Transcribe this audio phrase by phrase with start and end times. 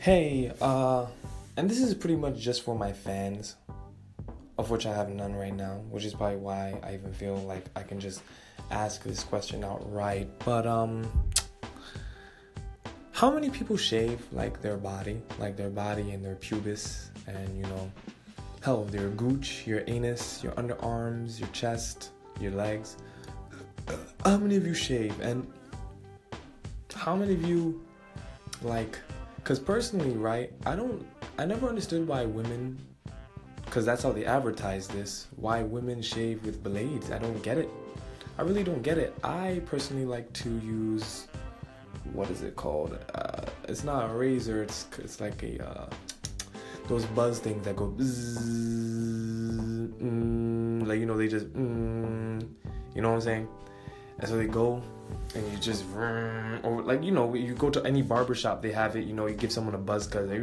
[0.00, 1.04] Hey, uh,
[1.58, 3.56] and this is pretty much just for my fans,
[4.56, 7.66] of which I have none right now, which is probably why I even feel like
[7.76, 8.22] I can just
[8.70, 10.30] ask this question outright.
[10.38, 11.06] But, um,
[13.12, 17.64] how many people shave like their body, like their body and their pubis, and you
[17.64, 17.92] know,
[18.62, 22.96] hell, their gooch, your anus, your underarms, your chest, your legs?
[24.24, 25.20] How many of you shave?
[25.20, 25.46] And
[26.94, 27.84] how many of you
[28.62, 28.98] like
[29.42, 31.06] because personally right i don't
[31.38, 32.78] i never understood why women
[33.70, 37.12] because that's how they advertise this why women shave with blades.
[37.12, 37.70] I don't get it.
[38.36, 39.14] I really don't get it.
[39.22, 41.28] I personally like to use
[42.12, 42.98] what is it called?
[43.14, 45.88] Uh, it's not a razor it's it's like a uh,
[46.88, 52.42] those buzz things that go bzzz, mm, like you know they just mm,
[52.96, 53.48] you know what i'm saying
[54.20, 54.82] and so they go
[55.34, 58.96] and you just or like you know you go to any barber shop they have
[58.96, 60.40] it you know you give someone a buzz cut like,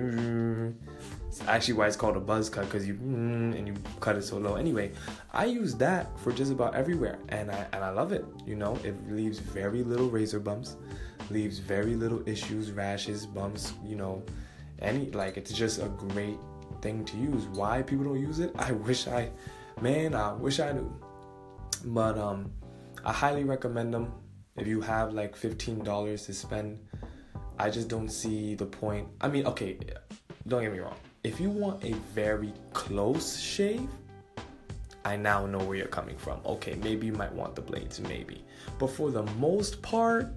[1.27, 4.37] it's actually why it's called a buzz cut because you and you cut it so
[4.37, 4.55] low.
[4.55, 4.91] Anyway
[5.33, 8.77] i use that for just about everywhere and i and i love it you know?
[8.83, 10.75] It leaves very little razor bumps
[11.29, 14.23] leaves very little issues rashes bumps you know?
[14.79, 16.37] Any like it's just a great
[16.81, 17.45] thing to use.
[17.47, 18.51] Why people don't use it?
[18.59, 19.29] I wish i
[19.81, 20.91] man i wish i knew.
[21.85, 22.51] But um
[23.05, 24.11] i highly recommend them
[24.57, 26.79] if you have like $15 to spend,
[27.59, 29.07] I just don't see the point.
[29.21, 29.77] I mean, okay,
[30.47, 30.95] don't get me wrong.
[31.23, 33.87] If you want a very close shave,
[35.05, 36.39] I now know where you're coming from.
[36.45, 38.43] Okay, maybe you might want the blades, maybe.
[38.79, 40.27] But for the most part,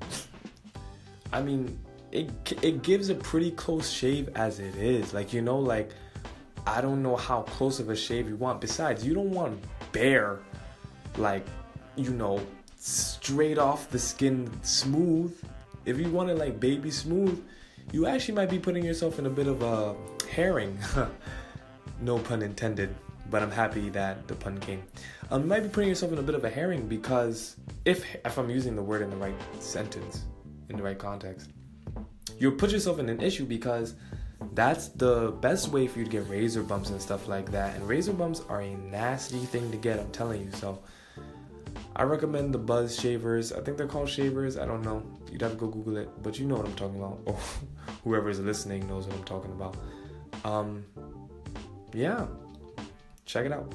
[1.32, 1.78] I mean,
[2.12, 2.30] it
[2.62, 5.14] it gives a pretty close shave as it is.
[5.14, 5.90] Like you know, like
[6.66, 8.60] I don't know how close of a shave you want.
[8.60, 9.60] Besides, you don't want
[9.92, 10.40] bare,
[11.16, 11.46] like
[12.00, 12.40] you know,
[12.78, 15.36] straight off the skin smooth.
[15.84, 17.42] If you want it like baby smooth,
[17.92, 19.94] you actually might be putting yourself in a bit of a
[20.30, 20.78] herring.
[22.00, 22.94] no pun intended,
[23.30, 24.82] but I'm happy that the pun came.
[25.30, 28.38] Um, you might be putting yourself in a bit of a herring because if if
[28.38, 30.24] I'm using the word in the right sentence,
[30.68, 31.50] in the right context,
[32.38, 33.94] you'll put yourself in an issue because
[34.52, 37.76] that's the best way for you to get razor bumps and stuff like that.
[37.76, 40.50] And razor bumps are a nasty thing to get, I'm telling you.
[40.52, 40.78] So
[41.96, 43.52] I recommend the Buzz shavers.
[43.52, 44.56] I think they're called shavers.
[44.56, 45.02] I don't know.
[45.30, 47.18] You'd have to go Google it, but you know what I'm talking about.
[47.26, 47.38] Or
[48.04, 49.76] whoever is listening knows what I'm talking about.
[50.44, 50.84] Um,
[51.92, 52.26] yeah,
[53.26, 53.72] check it out.